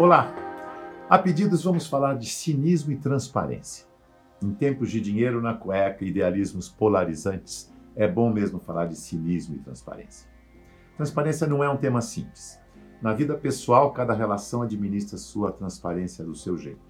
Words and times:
Olá! 0.00 0.34
A 1.10 1.18
pedidos 1.18 1.62
vamos 1.62 1.86
falar 1.86 2.14
de 2.14 2.24
cinismo 2.24 2.90
e 2.90 2.96
transparência. 2.96 3.86
Em 4.42 4.50
tempos 4.50 4.90
de 4.90 4.98
dinheiro 4.98 5.42
na 5.42 5.52
cueca 5.52 6.02
e 6.02 6.08
idealismos 6.08 6.70
polarizantes, 6.70 7.70
é 7.94 8.08
bom 8.08 8.32
mesmo 8.32 8.58
falar 8.58 8.86
de 8.86 8.96
cinismo 8.96 9.56
e 9.56 9.58
transparência. 9.58 10.26
Transparência 10.96 11.46
não 11.46 11.62
é 11.62 11.68
um 11.68 11.76
tema 11.76 12.00
simples. 12.00 12.58
Na 13.02 13.12
vida 13.12 13.34
pessoal, 13.34 13.92
cada 13.92 14.14
relação 14.14 14.62
administra 14.62 15.18
sua 15.18 15.52
transparência 15.52 16.24
do 16.24 16.34
seu 16.34 16.56
jeito. 16.56 16.80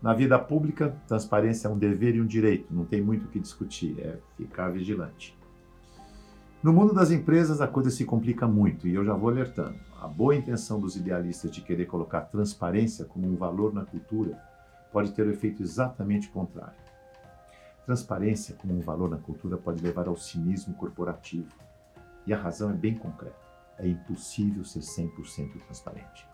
Na 0.00 0.14
vida 0.14 0.38
pública, 0.38 0.96
transparência 1.06 1.68
é 1.68 1.70
um 1.70 1.76
dever 1.76 2.14
e 2.14 2.22
um 2.22 2.26
direito, 2.26 2.72
não 2.72 2.86
tem 2.86 3.02
muito 3.02 3.26
o 3.26 3.28
que 3.28 3.40
discutir, 3.40 4.00
é 4.00 4.16
ficar 4.38 4.70
vigilante. 4.70 5.36
No 6.62 6.72
mundo 6.72 6.94
das 6.94 7.10
empresas, 7.10 7.60
a 7.60 7.66
coisa 7.66 7.90
se 7.90 8.04
complica 8.04 8.46
muito 8.46 8.86
e 8.86 8.94
eu 8.94 9.04
já 9.04 9.14
vou 9.14 9.30
alertando. 9.30 9.80
A 10.00 10.06
boa 10.06 10.36
intenção 10.36 10.78
dos 10.78 10.94
idealistas 10.94 11.50
de 11.50 11.60
querer 11.60 11.86
colocar 11.86 12.20
transparência 12.20 13.04
como 13.04 13.26
um 13.26 13.34
valor 13.34 13.74
na 13.74 13.84
cultura 13.84 14.40
pode 14.92 15.10
ter 15.10 15.26
o 15.26 15.30
efeito 15.32 15.60
exatamente 15.60 16.28
contrário. 16.28 16.76
Transparência 17.84 18.54
como 18.54 18.74
um 18.74 18.80
valor 18.80 19.10
na 19.10 19.16
cultura 19.16 19.56
pode 19.56 19.82
levar 19.82 20.06
ao 20.06 20.16
cinismo 20.16 20.74
corporativo. 20.74 21.52
E 22.24 22.32
a 22.32 22.38
razão 22.38 22.70
é 22.70 22.74
bem 22.74 22.94
concreta. 22.94 23.34
É 23.76 23.88
impossível 23.88 24.64
ser 24.64 24.80
100% 24.80 25.58
transparente. 25.66 26.28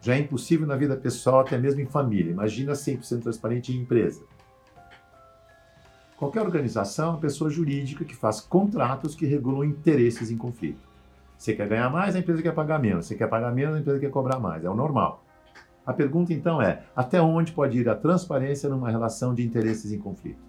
Já 0.00 0.14
é 0.14 0.20
impossível 0.20 0.66
na 0.66 0.76
vida 0.76 0.96
pessoal, 0.96 1.40
até 1.40 1.58
mesmo 1.58 1.82
em 1.82 1.86
família. 1.86 2.30
Imagina 2.30 2.72
100% 2.72 3.20
transparente 3.20 3.74
em 3.74 3.82
empresa. 3.82 4.24
Qualquer 6.20 6.42
organização 6.42 7.06
é 7.06 7.10
uma 7.12 7.18
pessoa 7.18 7.48
jurídica 7.48 8.04
que 8.04 8.14
faz 8.14 8.42
contratos 8.42 9.14
que 9.14 9.24
regulam 9.24 9.64
interesses 9.64 10.30
em 10.30 10.36
conflito. 10.36 10.86
Você 11.38 11.54
quer 11.54 11.66
ganhar 11.66 11.88
mais, 11.88 12.14
a 12.14 12.18
empresa 12.18 12.42
quer 12.42 12.52
pagar 12.52 12.78
menos. 12.78 13.06
Você 13.06 13.14
quer 13.14 13.26
pagar 13.26 13.50
menos, 13.54 13.74
a 13.74 13.78
empresa 13.78 13.98
quer 13.98 14.10
cobrar 14.10 14.38
mais. 14.38 14.62
É 14.62 14.68
o 14.68 14.74
normal. 14.74 15.24
A 15.86 15.94
pergunta 15.94 16.34
então 16.34 16.60
é: 16.60 16.84
até 16.94 17.22
onde 17.22 17.52
pode 17.52 17.78
ir 17.78 17.88
a 17.88 17.94
transparência 17.94 18.68
numa 18.68 18.90
relação 18.90 19.34
de 19.34 19.42
interesses 19.42 19.92
em 19.92 19.98
conflito? 19.98 20.42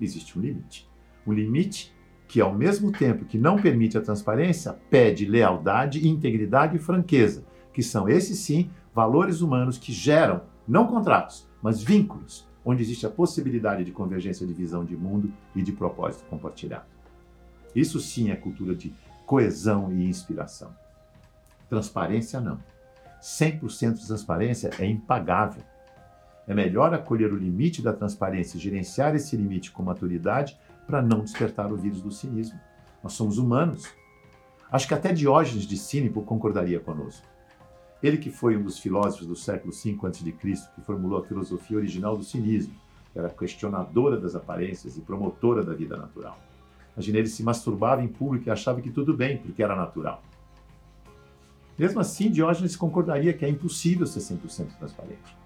Existe 0.00 0.38
um 0.38 0.40
limite. 0.40 0.88
Um 1.26 1.32
limite 1.32 1.92
que, 2.28 2.40
ao 2.40 2.54
mesmo 2.54 2.92
tempo 2.92 3.24
que 3.24 3.36
não 3.36 3.56
permite 3.56 3.98
a 3.98 4.00
transparência, 4.00 4.78
pede 4.88 5.26
lealdade, 5.26 6.06
integridade 6.06 6.76
e 6.76 6.78
franqueza, 6.78 7.44
que 7.72 7.82
são, 7.82 8.08
esses 8.08 8.38
sim, 8.38 8.70
valores 8.94 9.40
humanos 9.40 9.78
que 9.78 9.92
geram, 9.92 10.42
não 10.68 10.86
contratos, 10.86 11.48
mas 11.60 11.82
vínculos, 11.82 12.48
onde 12.64 12.82
existe 12.82 13.06
a 13.06 13.10
possibilidade 13.10 13.84
de 13.84 13.92
convergência 13.92 14.46
de 14.46 14.52
visão 14.52 14.84
de 14.84 14.96
mundo 14.96 15.32
e 15.54 15.62
de 15.62 15.72
propósito 15.72 16.24
compartilhado. 16.28 16.84
Isso 17.74 18.00
sim 18.00 18.30
é 18.30 18.36
cultura 18.36 18.74
de 18.74 18.92
coesão 19.26 19.92
e 19.92 20.04
inspiração. 20.04 20.74
Transparência 21.68 22.40
não. 22.40 22.58
100% 23.22 23.94
de 23.94 24.06
transparência 24.06 24.70
é 24.78 24.86
impagável. 24.86 25.62
É 26.48 26.54
melhor 26.54 26.92
acolher 26.92 27.32
o 27.32 27.36
limite 27.36 27.80
da 27.80 27.92
transparência 27.92 28.56
e 28.56 28.60
gerenciar 28.60 29.14
esse 29.14 29.36
limite 29.36 29.70
com 29.70 29.82
maturidade 29.82 30.58
para 30.86 31.00
não 31.00 31.20
despertar 31.20 31.72
o 31.72 31.76
vírus 31.76 32.02
do 32.02 32.10
cinismo. 32.10 32.58
Nós 33.02 33.12
somos 33.12 33.38
humanos. 33.38 33.88
Acho 34.72 34.88
que 34.88 34.94
até 34.94 35.12
Diógenes 35.12 35.64
de 35.64 35.76
Cínico 35.76 36.22
concordaria 36.22 36.80
conosco. 36.80 37.26
Ele 38.02 38.16
que 38.16 38.30
foi 38.30 38.56
um 38.56 38.62
dos 38.62 38.78
filósofos 38.78 39.26
do 39.26 39.36
século 39.36 39.72
V 39.72 39.98
a.C., 40.06 40.70
que 40.74 40.80
formulou 40.80 41.18
a 41.18 41.24
filosofia 41.24 41.76
original 41.76 42.16
do 42.16 42.24
cinismo, 42.24 42.74
que 43.12 43.18
era 43.18 43.28
questionadora 43.28 44.18
das 44.18 44.34
aparências 44.34 44.96
e 44.96 45.00
promotora 45.00 45.62
da 45.62 45.74
vida 45.74 45.96
natural. 45.96 46.38
Imagina, 46.94 47.18
ele 47.18 47.28
se 47.28 47.42
masturbava 47.42 48.02
em 48.02 48.08
público 48.08 48.48
e 48.48 48.50
achava 48.50 48.80
que 48.80 48.90
tudo 48.90 49.16
bem, 49.16 49.38
porque 49.38 49.62
era 49.62 49.76
natural. 49.76 50.22
Mesmo 51.78 52.00
assim, 52.00 52.30
Diógenes 52.30 52.76
concordaria 52.76 53.32
que 53.32 53.44
é 53.44 53.48
impossível 53.48 54.06
ser 54.06 54.20
100% 54.20 54.76
transparente. 54.78 55.36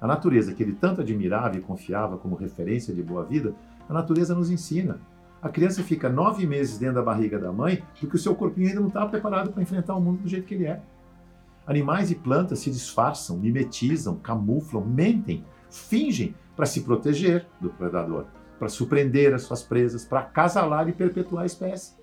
A 0.00 0.06
natureza 0.06 0.52
que 0.54 0.62
ele 0.62 0.72
tanto 0.72 1.00
admirava 1.00 1.56
e 1.56 1.60
confiava 1.60 2.16
como 2.16 2.34
referência 2.34 2.94
de 2.94 3.02
boa 3.02 3.24
vida, 3.24 3.54
a 3.88 3.92
natureza 3.92 4.34
nos 4.34 4.50
ensina. 4.50 5.00
A 5.40 5.48
criança 5.48 5.82
fica 5.82 6.08
nove 6.08 6.46
meses 6.46 6.78
dentro 6.78 6.96
da 6.96 7.02
barriga 7.02 7.38
da 7.38 7.52
mãe 7.52 7.82
porque 7.98 8.16
o 8.16 8.18
seu 8.18 8.34
corpinho 8.34 8.68
ainda 8.68 8.80
não 8.80 8.88
está 8.88 9.04
preparado 9.06 9.52
para 9.52 9.62
enfrentar 9.62 9.96
o 9.96 10.00
mundo 10.00 10.22
do 10.22 10.28
jeito 10.28 10.46
que 10.46 10.54
ele 10.54 10.66
é. 10.66 10.80
Animais 11.66 12.10
e 12.10 12.14
plantas 12.14 12.58
se 12.58 12.70
disfarçam, 12.70 13.38
mimetizam, 13.38 14.16
camuflam, 14.16 14.84
mentem, 14.84 15.44
fingem 15.70 16.34
para 16.56 16.66
se 16.66 16.82
proteger 16.82 17.46
do 17.60 17.70
predador, 17.70 18.26
para 18.58 18.68
surpreender 18.68 19.32
as 19.32 19.42
suas 19.42 19.62
presas, 19.62 20.04
para 20.04 20.20
acasalar 20.20 20.88
e 20.88 20.92
perpetuar 20.92 21.44
a 21.44 21.46
espécie. 21.46 21.94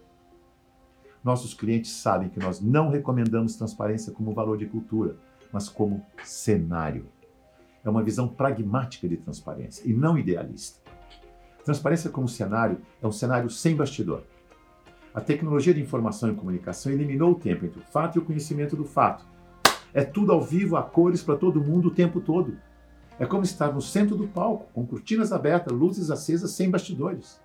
Nossos 1.24 1.54
clientes 1.54 1.92
sabem 1.92 2.30
que 2.30 2.40
nós 2.40 2.62
não 2.62 2.90
recomendamos 2.90 3.56
transparência 3.56 4.14
como 4.14 4.34
valor 4.34 4.58
de 4.58 4.66
cultura, 4.66 5.18
mas 5.52 5.68
como 5.68 6.06
cenário. 6.24 7.08
É 7.84 7.90
uma 7.90 8.04
visão 8.04 8.28
pragmática 8.28 9.08
de 9.08 9.18
transparência 9.18 9.90
e 9.90 9.94
não 9.94 10.18
idealista. 10.18 10.80
Transparência 11.66 12.10
como 12.10 12.28
cenário 12.28 12.80
é 13.02 13.08
um 13.08 13.12
cenário 13.12 13.50
sem 13.50 13.76
bastidor. 13.76 14.24
A 15.14 15.20
tecnologia 15.20 15.74
de 15.74 15.82
informação 15.82 16.32
e 16.32 16.36
comunicação 16.36 16.92
eliminou 16.92 17.32
o 17.32 17.36
tempo 17.36 17.66
entre 17.66 17.80
o 17.80 17.84
fato 17.84 18.16
e 18.16 18.20
o 18.20 18.26
conhecimento 18.26 18.76
do 18.76 18.86
fato, 18.86 19.26
é 19.94 20.04
tudo 20.04 20.32
ao 20.32 20.42
vivo, 20.42 20.76
a 20.76 20.84
cores 20.84 21.24
para 21.24 21.38
todo 21.38 21.64
mundo 21.64 21.88
o 21.88 21.94
tempo 21.94 22.20
todo. 22.20 22.58
É 23.20 23.26
como 23.26 23.44
estar 23.44 23.74
no 23.74 23.82
centro 23.82 24.16
do 24.16 24.28
palco, 24.28 24.72
com 24.74 24.86
cortinas 24.86 25.32
abertas, 25.32 25.74
luzes 25.74 26.10
acesas, 26.10 26.52
sem 26.52 26.70
bastidores. 26.70 27.42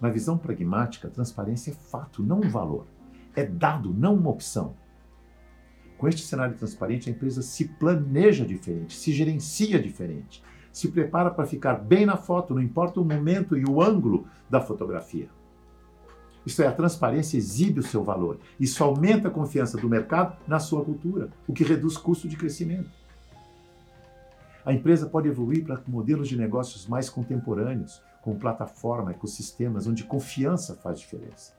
Na 0.00 0.08
visão 0.08 0.38
pragmática, 0.38 1.10
transparência 1.10 1.72
é 1.72 1.74
fato, 1.74 2.22
não 2.22 2.38
um 2.38 2.48
valor. 2.48 2.86
É 3.36 3.44
dado, 3.44 3.92
não 3.92 4.14
uma 4.14 4.30
opção. 4.30 4.74
Com 5.98 6.08
este 6.08 6.22
cenário 6.22 6.56
transparente, 6.56 7.10
a 7.10 7.12
empresa 7.12 7.42
se 7.42 7.66
planeja 7.66 8.46
diferente, 8.46 8.96
se 8.96 9.12
gerencia 9.12 9.78
diferente, 9.78 10.42
se 10.72 10.88
prepara 10.88 11.30
para 11.30 11.44
ficar 11.44 11.74
bem 11.74 12.06
na 12.06 12.16
foto, 12.16 12.54
não 12.54 12.62
importa 12.62 13.00
o 13.00 13.04
momento 13.04 13.54
e 13.54 13.64
o 13.64 13.82
ângulo 13.82 14.26
da 14.48 14.62
fotografia. 14.62 15.28
Isto 16.44 16.62
é, 16.62 16.66
a 16.66 16.72
transparência 16.72 17.36
exibe 17.36 17.80
o 17.80 17.82
seu 17.82 18.02
valor. 18.02 18.38
Isso 18.58 18.82
aumenta 18.82 19.28
a 19.28 19.30
confiança 19.30 19.76
do 19.76 19.88
mercado 19.88 20.36
na 20.46 20.58
sua 20.58 20.84
cultura, 20.84 21.28
o 21.46 21.52
que 21.52 21.64
reduz 21.64 21.96
custo 21.96 22.28
de 22.28 22.36
crescimento. 22.36 22.90
A 24.64 24.72
empresa 24.72 25.06
pode 25.06 25.28
evoluir 25.28 25.64
para 25.64 25.80
modelos 25.86 26.28
de 26.28 26.36
negócios 26.36 26.86
mais 26.86 27.08
contemporâneos, 27.08 28.02
com 28.22 28.38
plataforma, 28.38 29.10
ecossistemas 29.10 29.86
onde 29.86 30.04
confiança 30.04 30.74
faz 30.74 30.98
diferença. 31.00 31.54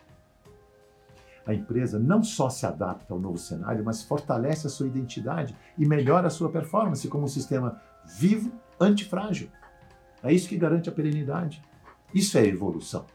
A 1.46 1.53
empresa 1.53 1.98
não 1.98 2.24
só 2.24 2.50
se 2.50 2.68
adapta 2.68 3.13
ao 3.13 3.19
novo 3.19 3.38
cenário, 3.38 3.84
mas 3.84 4.03
fortalece 4.03 4.68
a 4.68 4.69
sua 4.69 4.86
identidade 4.86 5.56
e 5.78 5.86
melhora 5.88 6.28
a 6.28 6.30
sua 6.30 6.52
performance 6.52 7.08
como 7.08 7.24
um 7.24 7.28
sistema 7.28 7.81
vivo, 8.18 8.52
antifrágil. 8.80 9.50
É 10.24 10.31
isso 10.31 10.48
que 10.48 10.58
garante 10.58 10.88
a 10.88 10.92
perenidade. 10.92 11.63
Isso 12.13 12.38
é 12.38 12.46
evolução 12.46 13.06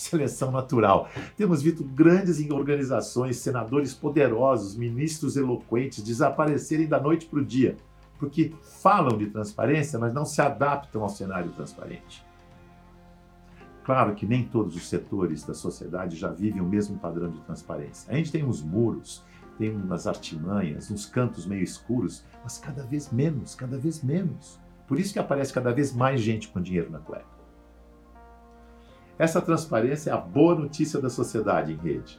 seleção 0.00 0.50
natural. 0.50 1.08
Temos 1.36 1.62
visto 1.62 1.84
grandes 1.84 2.40
organizações, 2.50 3.36
senadores 3.36 3.94
poderosos, 3.94 4.76
ministros 4.76 5.36
eloquentes 5.36 6.02
desaparecerem 6.02 6.86
da 6.86 7.00
noite 7.00 7.26
para 7.26 7.40
o 7.40 7.44
dia, 7.44 7.76
porque 8.18 8.52
falam 8.80 9.16
de 9.16 9.26
transparência, 9.26 9.98
mas 9.98 10.12
não 10.12 10.24
se 10.24 10.40
adaptam 10.40 11.02
ao 11.02 11.08
cenário 11.08 11.52
transparente. 11.52 12.24
Claro 13.84 14.14
que 14.14 14.26
nem 14.26 14.44
todos 14.44 14.76
os 14.76 14.88
setores 14.88 15.44
da 15.44 15.54
sociedade 15.54 16.16
já 16.16 16.30
vivem 16.30 16.60
o 16.60 16.68
mesmo 16.68 16.98
padrão 16.98 17.30
de 17.30 17.40
transparência. 17.40 18.12
A 18.12 18.16
gente 18.16 18.30
tem 18.30 18.44
uns 18.44 18.62
muros, 18.62 19.24
tem 19.58 19.74
umas 19.74 20.06
artimanhas, 20.06 20.90
uns 20.90 21.06
cantos 21.06 21.46
meio 21.46 21.62
escuros, 21.62 22.24
mas 22.42 22.58
cada 22.58 22.82
vez 22.82 23.10
menos, 23.10 23.54
cada 23.54 23.78
vez 23.78 24.02
menos. 24.02 24.60
Por 24.86 24.98
isso 24.98 25.12
que 25.12 25.18
aparece 25.18 25.52
cada 25.52 25.72
vez 25.72 25.94
mais 25.94 26.20
gente 26.20 26.48
com 26.48 26.60
dinheiro 26.60 26.90
na 26.90 26.98
cueca. 26.98 27.39
Essa 29.20 29.42
transparência 29.42 30.08
é 30.08 30.12
a 30.14 30.16
boa 30.16 30.54
notícia 30.54 30.98
da 30.98 31.10
sociedade 31.10 31.74
em 31.74 31.76
rede. 31.76 32.18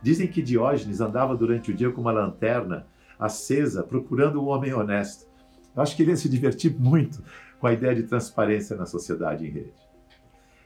Dizem 0.00 0.26
que 0.26 0.40
Diógenes 0.40 1.02
andava 1.02 1.36
durante 1.36 1.70
o 1.70 1.74
dia 1.74 1.90
com 1.90 2.00
uma 2.00 2.10
lanterna 2.10 2.86
acesa 3.18 3.82
procurando 3.82 4.42
um 4.42 4.48
homem 4.48 4.72
honesto. 4.72 5.28
Eu 5.76 5.82
acho 5.82 5.94
que 5.94 6.02
ele 6.02 6.12
ia 6.12 6.16
se 6.16 6.30
divertir 6.30 6.74
muito 6.74 7.22
com 7.60 7.66
a 7.66 7.74
ideia 7.74 7.94
de 7.94 8.04
transparência 8.04 8.74
na 8.74 8.86
sociedade 8.86 9.46
em 9.46 9.50
rede. 9.50 9.74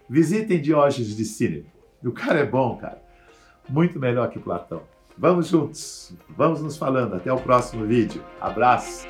Visitem 0.08 0.62
Diógenes 0.62 1.16
de 1.16 1.24
Cine. 1.24 1.66
O 2.04 2.12
cara 2.12 2.38
é 2.38 2.46
bom, 2.46 2.76
cara. 2.76 3.02
Muito 3.68 3.98
melhor 3.98 4.30
que 4.30 4.38
Platão. 4.38 4.82
Vamos 5.18 5.48
juntos. 5.48 6.16
Vamos 6.36 6.62
nos 6.62 6.76
falando. 6.76 7.14
Até 7.16 7.32
o 7.32 7.40
próximo 7.40 7.84
vídeo. 7.84 8.22
Abraço. 8.40 9.08